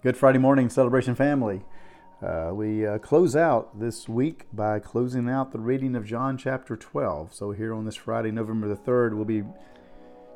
Good 0.00 0.16
Friday 0.16 0.38
morning, 0.38 0.70
Celebration 0.70 1.16
family. 1.16 1.62
Uh, 2.22 2.52
we 2.52 2.86
uh, 2.86 2.98
close 2.98 3.34
out 3.34 3.80
this 3.80 4.08
week 4.08 4.44
by 4.52 4.78
closing 4.78 5.28
out 5.28 5.50
the 5.50 5.58
reading 5.58 5.96
of 5.96 6.06
John 6.06 6.38
chapter 6.38 6.76
12. 6.76 7.34
So, 7.34 7.50
here 7.50 7.74
on 7.74 7.84
this 7.84 7.96
Friday, 7.96 8.30
November 8.30 8.68
the 8.68 8.76
3rd, 8.76 9.16
we'll 9.16 9.24
be 9.24 9.42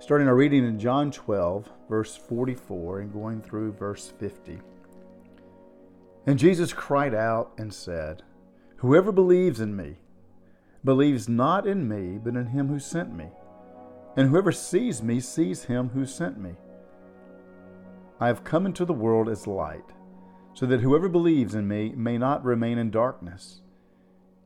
starting 0.01 0.27
our 0.27 0.35
reading 0.35 0.67
in 0.67 0.81
John 0.81 1.13
12, 1.13 1.71
verse 1.89 2.17
44, 2.17 3.03
and 3.03 3.13
going 3.13 3.41
through 3.41 3.75
verse 3.75 4.13
50. 4.19 4.59
And 6.27 6.41
Jesus 6.41 6.73
cried 6.73 7.15
out 7.15 7.53
and 7.57 7.73
said, 7.73 8.25
Whoever 8.79 9.13
believes 9.13 9.61
in 9.61 9.77
me 9.77 9.99
believes 10.85 11.29
not 11.29 11.69
in 11.69 11.87
me, 11.87 12.19
but 12.19 12.35
in 12.35 12.47
him 12.47 12.67
who 12.67 12.81
sent 12.81 13.15
me. 13.15 13.29
And 14.17 14.29
whoever 14.29 14.51
sees 14.51 15.05
me 15.05 15.21
sees 15.21 15.67
him 15.67 15.91
who 15.91 16.05
sent 16.05 16.37
me. 16.41 16.57
I 18.23 18.29
have 18.29 18.45
come 18.45 18.67
into 18.67 18.85
the 18.85 18.93
world 18.93 19.29
as 19.29 19.49
light, 19.49 19.95
so 20.55 20.65
that 20.67 20.81
whoever 20.81 21.09
believes 21.09 21.57
in 21.57 21.67
me 21.67 21.93
may 21.97 22.17
not 22.19 22.45
remain 22.45 22.79
in 22.79 22.93
darkness. 22.93 23.63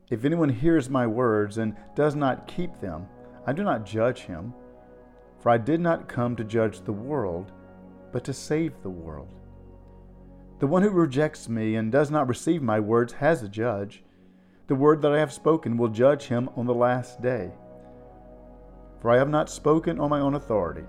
If 0.08 0.24
anyone 0.24 0.48
hears 0.48 0.88
my 0.88 1.06
words 1.06 1.58
and 1.58 1.76
does 1.94 2.16
not 2.16 2.48
keep 2.48 2.80
them, 2.80 3.06
I 3.46 3.52
do 3.52 3.62
not 3.62 3.84
judge 3.84 4.20
him, 4.20 4.54
for 5.40 5.50
I 5.50 5.58
did 5.58 5.82
not 5.82 6.08
come 6.08 6.36
to 6.36 6.42
judge 6.42 6.80
the 6.80 6.92
world, 6.94 7.52
but 8.12 8.24
to 8.24 8.32
save 8.32 8.80
the 8.80 8.88
world. 8.88 9.34
The 10.58 10.66
one 10.66 10.82
who 10.82 10.88
rejects 10.88 11.46
me 11.46 11.74
and 11.74 11.92
does 11.92 12.10
not 12.10 12.28
receive 12.28 12.62
my 12.62 12.80
words 12.80 13.12
has 13.12 13.42
a 13.42 13.48
judge. 13.48 14.02
The 14.68 14.74
word 14.74 15.02
that 15.02 15.12
I 15.12 15.18
have 15.18 15.34
spoken 15.34 15.76
will 15.76 15.88
judge 15.88 16.22
him 16.28 16.48
on 16.56 16.64
the 16.64 16.72
last 16.72 17.20
day. 17.20 17.52
For 19.02 19.10
I 19.10 19.18
have 19.18 19.28
not 19.28 19.50
spoken 19.50 20.00
on 20.00 20.08
my 20.08 20.20
own 20.20 20.34
authority, 20.34 20.86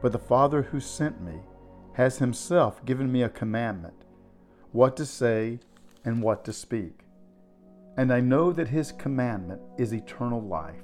but 0.00 0.12
the 0.12 0.18
Father 0.18 0.62
who 0.62 0.80
sent 0.80 1.20
me 1.20 1.42
has 1.94 2.18
himself 2.18 2.84
given 2.84 3.10
me 3.10 3.22
a 3.22 3.28
commandment 3.28 3.94
what 4.72 4.96
to 4.96 5.06
say 5.06 5.58
and 6.04 6.22
what 6.22 6.44
to 6.44 6.52
speak. 6.52 7.00
And 7.96 8.12
I 8.12 8.20
know 8.20 8.52
that 8.52 8.68
his 8.68 8.92
commandment 8.92 9.60
is 9.76 9.92
eternal 9.92 10.40
life. 10.40 10.82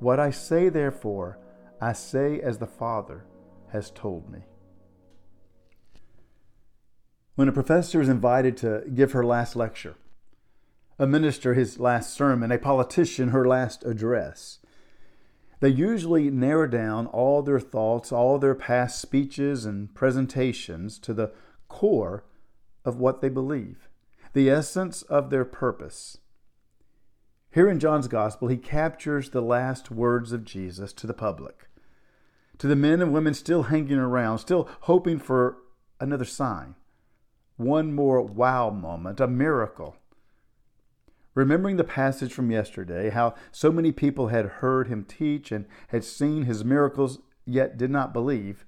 What 0.00 0.18
I 0.18 0.30
say, 0.30 0.68
therefore, 0.68 1.38
I 1.80 1.92
say 1.92 2.40
as 2.40 2.58
the 2.58 2.66
Father 2.66 3.24
has 3.72 3.90
told 3.90 4.30
me. 4.30 4.40
When 7.36 7.48
a 7.48 7.52
professor 7.52 8.00
is 8.00 8.08
invited 8.08 8.56
to 8.58 8.84
give 8.94 9.12
her 9.12 9.24
last 9.24 9.56
lecture, 9.56 9.96
a 10.98 11.06
minister 11.06 11.54
his 11.54 11.78
last 11.78 12.14
sermon, 12.14 12.52
a 12.52 12.58
politician 12.58 13.28
her 13.28 13.46
last 13.46 13.84
address, 13.84 14.60
they 15.64 15.70
usually 15.70 16.30
narrow 16.30 16.66
down 16.66 17.06
all 17.06 17.40
their 17.40 17.58
thoughts, 17.58 18.12
all 18.12 18.38
their 18.38 18.54
past 18.54 19.00
speeches 19.00 19.64
and 19.64 19.94
presentations 19.94 20.98
to 20.98 21.14
the 21.14 21.32
core 21.68 22.22
of 22.84 22.98
what 22.98 23.22
they 23.22 23.30
believe, 23.30 23.88
the 24.34 24.50
essence 24.50 25.00
of 25.00 25.30
their 25.30 25.46
purpose. 25.46 26.18
Here 27.50 27.66
in 27.66 27.80
John's 27.80 28.08
Gospel, 28.08 28.48
he 28.48 28.58
captures 28.58 29.30
the 29.30 29.40
last 29.40 29.90
words 29.90 30.32
of 30.32 30.44
Jesus 30.44 30.92
to 30.92 31.06
the 31.06 31.14
public, 31.14 31.70
to 32.58 32.66
the 32.66 32.76
men 32.76 33.00
and 33.00 33.14
women 33.14 33.32
still 33.32 33.62
hanging 33.62 33.96
around, 33.96 34.40
still 34.40 34.68
hoping 34.80 35.18
for 35.18 35.56
another 35.98 36.26
sign, 36.26 36.74
one 37.56 37.94
more 37.94 38.20
wow 38.20 38.68
moment, 38.68 39.18
a 39.18 39.26
miracle 39.26 39.96
Remembering 41.34 41.76
the 41.76 41.84
passage 41.84 42.32
from 42.32 42.50
yesterday, 42.50 43.10
how 43.10 43.34
so 43.50 43.72
many 43.72 43.90
people 43.90 44.28
had 44.28 44.44
heard 44.46 44.86
him 44.86 45.04
teach 45.04 45.50
and 45.50 45.66
had 45.88 46.04
seen 46.04 46.44
his 46.44 46.64
miracles, 46.64 47.18
yet 47.44 47.76
did 47.76 47.90
not 47.90 48.12
believe, 48.12 48.64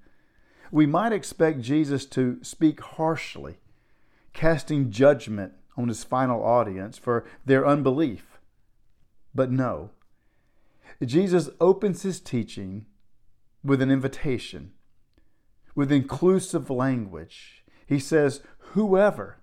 we 0.72 0.84
might 0.84 1.12
expect 1.12 1.60
Jesus 1.60 2.04
to 2.06 2.42
speak 2.42 2.80
harshly, 2.80 3.58
casting 4.32 4.90
judgment 4.90 5.52
on 5.76 5.88
his 5.88 6.02
final 6.02 6.42
audience 6.42 6.98
for 6.98 7.24
their 7.44 7.66
unbelief. 7.66 8.38
But 9.34 9.52
no, 9.52 9.90
Jesus 11.04 11.50
opens 11.60 12.02
his 12.02 12.20
teaching 12.20 12.86
with 13.62 13.80
an 13.80 13.90
invitation, 13.90 14.72
with 15.74 15.92
inclusive 15.92 16.68
language. 16.68 17.64
He 17.86 17.98
says, 17.98 18.40
Whoever, 18.72 19.38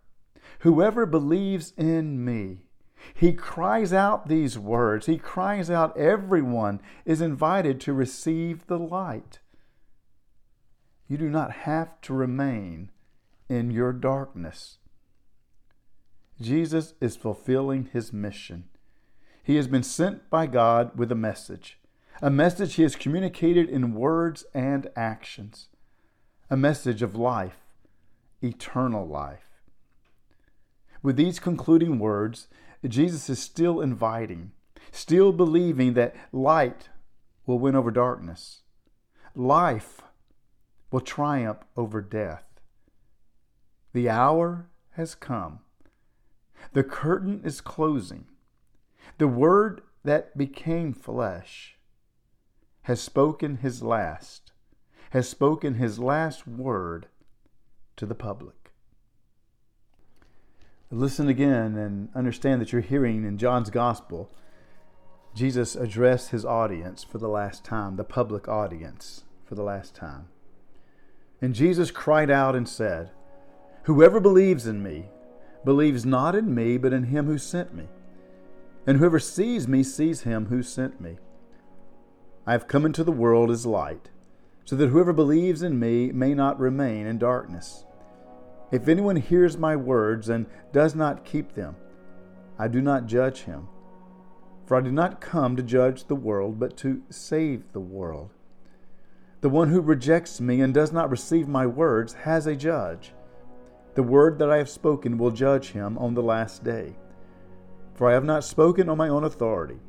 whoever 0.60 1.06
believes 1.06 1.74
in 1.78 2.24
me, 2.24 2.66
he 3.14 3.34
cries 3.34 3.94
out 3.94 4.28
these 4.28 4.58
words. 4.58 5.06
He 5.06 5.18
cries 5.18 5.70
out, 5.70 5.98
everyone 5.98 6.82
is 7.06 7.22
invited 7.22 7.80
to 7.82 7.94
receive 7.94 8.68
the 8.68 8.80
light. 8.80 9.40
You 11.08 11.18
do 11.18 11.30
not 11.30 11.52
have 11.52 12.00
to 12.02 12.14
remain 12.14 12.90
in 13.50 13.72
your 13.72 13.94
darkness. 13.94 14.78
Jesus 16.42 16.94
is 17.00 17.16
fulfilling 17.16 17.90
his 17.94 18.12
mission. 18.12 18.66
He 19.44 19.58
has 19.58 19.68
been 19.68 19.84
sent 19.84 20.30
by 20.30 20.48
God 20.48 20.98
with 20.98 21.12
a 21.12 21.16
message, 21.16 21.80
a 22.22 22.30
message 22.30 22.76
he 22.76 22.84
has 22.84 22.96
communicated 22.96 23.70
in 23.70 23.94
words 23.94 24.46
and 24.54 24.90
actions, 24.96 25.68
a 26.50 26.58
message 26.58 27.02
of 27.02 27.16
life, 27.16 27.58
eternal 28.42 29.06
life. 29.08 29.50
With 31.02 31.18
these 31.18 31.40
concluding 31.40 32.00
words, 32.00 32.48
Jesus 32.90 33.30
is 33.30 33.40
still 33.40 33.82
inviting, 33.82 34.52
still 34.92 35.32
believing 35.32 35.94
that 35.94 36.16
light 36.32 36.90
will 37.46 37.60
win 37.60 37.76
over 37.76 37.92
darkness. 37.92 38.62
Life 39.36 40.02
will 40.92 41.02
triumph 41.02 41.60
over 41.76 42.02
death. 42.02 42.44
The 43.94 44.10
hour 44.10 44.70
has 44.92 45.16
come. 45.16 45.60
The 46.74 46.84
curtain 46.84 47.42
is 47.44 47.62
closing. 47.62 48.26
The 49.18 49.28
Word 49.28 49.82
that 50.04 50.38
became 50.38 50.94
flesh 50.94 51.78
has 52.84 53.02
spoken 53.02 53.58
his 53.58 53.82
last, 53.82 54.52
has 55.12 55.30
spoken 55.30 55.76
his 55.76 56.00
last 56.00 56.46
word 56.48 57.08
to 57.96 58.06
the 58.06 58.16
public 58.16 58.63
listen 60.94 61.28
again 61.28 61.76
and 61.76 62.10
understand 62.16 62.62
that 62.62 62.72
you're 62.72 62.82
hearing 62.82 63.26
in 63.26 63.38
John's 63.38 63.70
gospel 63.70 64.30
Jesus 65.36 65.76
addressed 65.76 66.30
his 66.30 66.46
audience 66.46 67.04
for 67.04 67.18
the 67.18 67.28
last 67.28 67.66
time, 67.66 67.96
the 67.96 68.04
public 68.04 68.48
audience 68.48 69.24
for 69.46 69.56
the 69.56 69.64
last 69.64 69.96
time. 69.96 70.28
And 71.42 71.56
Jesus 71.56 71.90
cried 71.90 72.30
out 72.30 72.56
and 72.56 72.70
said, 72.70 73.10
Whoever 73.84 74.20
believes 74.20 74.68
in 74.68 74.84
me 74.84 75.06
believes 75.66 76.06
not 76.06 76.36
in 76.36 76.54
me, 76.54 76.78
but 76.78 76.94
in 76.94 77.06
him 77.06 77.26
who 77.26 77.40
sent 77.40 77.74
me. 77.74 77.88
And 78.86 79.00
whoever 79.00 79.20
sees 79.20 79.68
me 79.68 79.82
sees 79.82 80.22
him 80.22 80.48
who 80.48 80.62
sent 80.62 81.02
me. 81.02 81.18
I 82.46 82.52
have 82.52 82.68
come 82.68 82.86
into 82.86 83.04
the 83.04 83.12
world 83.12 83.50
as 83.50 83.66
light, 83.66 84.10
so 84.66 84.76
that 84.76 84.90
whoever 84.90 85.14
believes 85.14 85.64
in 85.64 85.80
me 85.80 86.12
may 86.12 86.34
not 86.34 86.60
remain 86.60 87.08
in 87.08 87.18
darkness. 87.18 87.86
If 88.74 88.88
anyone 88.88 89.18
hears 89.18 89.56
my 89.56 89.76
words 89.76 90.30
and 90.30 90.48
does 90.72 90.96
not 90.96 91.24
keep 91.24 91.54
them, 91.54 91.76
I 92.58 92.68
do 92.68 92.82
not 92.82 93.06
judge 93.06 93.42
him. 93.42 93.68
For 94.66 94.76
I 94.76 94.82
did 94.82 94.94
not 94.94 95.22
come 95.22 95.56
to 95.56 95.62
judge 95.62 96.06
the 96.06 96.16
world, 96.16 96.60
but 96.60 96.76
to 96.78 97.04
save 97.12 97.72
the 97.72 97.80
world. 97.80 98.32
The 99.42 99.50
one 99.50 99.70
who 99.70 99.80
rejects 99.80 100.42
me 100.42 100.60
and 100.60 100.74
does 100.74 100.92
not 100.92 101.12
receive 101.12 101.48
my 101.48 101.68
words 101.68 102.14
has 102.14 102.48
a 102.48 102.56
judge. 102.56 103.14
The 103.94 104.02
word 104.02 104.40
that 104.40 104.50
I 104.50 104.58
have 104.58 104.70
spoken 104.70 105.20
will 105.20 105.30
judge 105.30 105.74
him 105.74 105.96
on 106.00 106.16
the 106.16 106.24
last 106.24 106.64
day. 106.64 106.96
For 107.94 108.10
I 108.10 108.14
have 108.14 108.26
not 108.26 108.44
spoken 108.44 108.90
on 108.90 108.98
my 108.98 109.08
own 109.08 109.24
authority, 109.24 109.82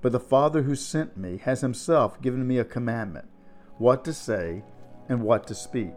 but 0.00 0.12
the 0.12 0.18
Father 0.18 0.62
who 0.62 0.76
sent 0.76 1.18
me 1.18 1.36
has 1.44 1.60
himself 1.60 2.22
given 2.22 2.46
me 2.46 2.56
a 2.56 2.64
commandment 2.64 3.28
what 3.76 4.02
to 4.06 4.14
say 4.14 4.64
and 5.10 5.20
what 5.20 5.46
to 5.48 5.54
speak. 5.54 5.92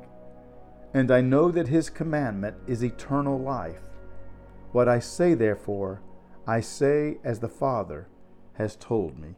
And 0.94 1.12
I 1.12 1.22
know 1.22 1.52
that 1.52 1.68
his 1.68 1.90
commandment 1.90 2.58
is 2.68 2.84
eternal 2.84 3.40
life. 3.40 3.82
What 4.72 4.88
I 4.88 5.00
say, 5.00 5.34
therefore, 5.34 6.02
I 6.46 6.62
say 6.62 7.18
as 7.24 7.40
the 7.40 7.50
Father 7.50 8.08
has 8.54 8.76
told 8.76 9.20
me. 9.20 9.36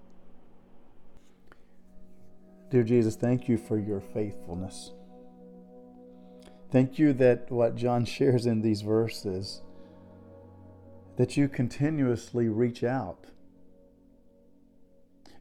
Dear 2.70 2.84
Jesus, 2.84 3.16
thank 3.16 3.48
you 3.48 3.58
for 3.58 3.80
your 3.80 4.00
faithfulness. 4.00 4.92
Thank 6.72 7.00
you 7.00 7.14
that 7.14 7.50
what 7.52 7.76
John 7.76 8.06
shares 8.06 8.46
in 8.46 8.62
these 8.62 8.82
verses, 8.82 9.62
that 11.18 11.36
you 11.36 11.50
continuously 11.50 12.48
reach 12.48 12.84
out. 12.84 13.26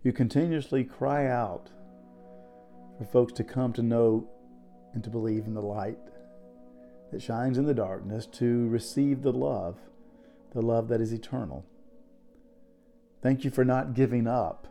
You 0.02 0.12
continuously 0.12 0.84
cry 0.84 1.26
out 1.26 1.70
for 2.96 3.04
folks 3.04 3.32
to 3.34 3.44
come 3.44 3.72
to 3.74 3.82
know 3.82 4.28
and 4.98 5.04
to 5.04 5.10
believe 5.10 5.46
in 5.46 5.54
the 5.54 5.62
light 5.62 5.96
that 7.12 7.22
shines 7.22 7.56
in 7.56 7.66
the 7.66 7.72
darkness, 7.72 8.26
to 8.26 8.66
receive 8.66 9.22
the 9.22 9.32
love, 9.32 9.76
the 10.52 10.60
love 10.60 10.88
that 10.88 11.00
is 11.00 11.12
eternal. 11.12 11.64
Thank 13.22 13.44
you 13.44 13.52
for 13.52 13.64
not 13.64 13.94
giving 13.94 14.26
up. 14.26 14.66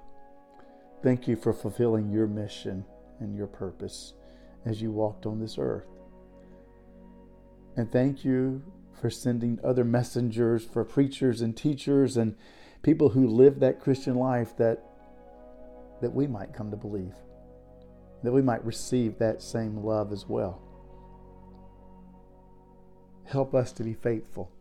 Thank 1.02 1.30
you 1.30 1.38
for 1.38 1.54
fulfilling 1.54 2.12
your 2.12 2.28
mission 2.28 2.84
and 3.22 3.38
your 3.38 3.48
purpose 3.48 4.16
as 4.66 4.82
you 4.82 4.92
walked 4.92 5.26
on 5.26 5.40
this 5.40 5.58
earth. 5.58 5.88
And 7.78 7.90
thank 7.90 8.26
you 8.26 8.62
for 9.00 9.10
sending 9.10 9.62
other 9.64 9.86
messengers, 9.86 10.66
for 10.66 10.84
preachers 10.84 11.40
and 11.40 11.56
teachers 11.56 12.18
and 12.18 12.36
people 12.82 13.08
who 13.08 13.28
live 13.28 13.62
that 13.62 13.80
Christian 13.80 14.16
life 14.16 14.58
that, 14.58 14.84
that 16.02 16.14
we 16.14 16.28
might 16.28 16.54
come 16.54 16.70
to 16.72 16.78
believe, 16.78 17.16
that 18.24 18.32
we 18.32 18.42
might 18.42 18.66
receive 18.66 19.18
that 19.18 19.42
same 19.42 19.78
love 19.78 20.12
as 20.12 20.28
well. 20.28 20.62
Help 23.26 23.54
us 23.54 23.72
to 23.74 23.84
be 23.84 23.94
faithful 23.94 24.52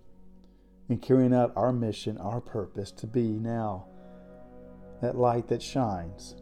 in 0.88 0.98
carrying 0.98 1.34
out 1.34 1.52
our 1.56 1.72
mission, 1.72 2.18
our 2.18 2.40
purpose 2.40 2.90
to 2.92 3.06
be 3.06 3.28
now 3.38 3.86
that 5.02 5.16
light 5.16 5.48
that 5.48 5.62
shines, 5.62 6.36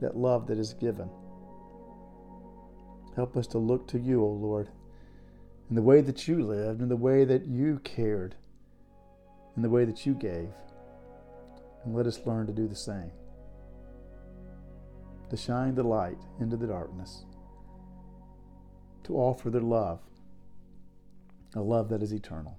that 0.00 0.16
love 0.16 0.46
that 0.46 0.58
is 0.58 0.74
given. 0.74 1.08
Help 3.16 3.36
us 3.36 3.46
to 3.48 3.58
look 3.58 3.88
to 3.88 3.98
you, 3.98 4.22
O 4.22 4.28
Lord, 4.28 4.68
in 5.68 5.76
the 5.76 5.82
way 5.82 6.00
that 6.00 6.28
you 6.28 6.42
lived, 6.42 6.80
in 6.80 6.88
the 6.88 6.96
way 6.96 7.24
that 7.24 7.46
you 7.46 7.80
cared, 7.82 8.36
in 9.56 9.62
the 9.62 9.70
way 9.70 9.84
that 9.84 10.06
you 10.06 10.14
gave. 10.14 10.50
And 11.84 11.94
let 11.94 12.06
us 12.06 12.20
learn 12.24 12.46
to 12.46 12.52
do 12.52 12.68
the 12.68 12.76
same. 12.76 13.10
To 15.30 15.36
shine 15.36 15.74
the 15.74 15.82
light 15.82 16.18
into 16.40 16.56
the 16.56 16.66
darkness, 16.66 17.24
to 19.04 19.14
offer 19.16 19.50
their 19.50 19.60
love, 19.60 20.00
a 21.54 21.60
love 21.60 21.90
that 21.90 22.02
is 22.02 22.12
eternal. 22.12 22.58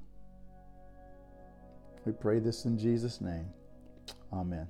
We 2.06 2.12
pray 2.12 2.39
this 2.39 2.66
in 2.66 2.77
Jesus' 2.77 3.21
name. 3.21 3.48
Amen. 4.31 4.68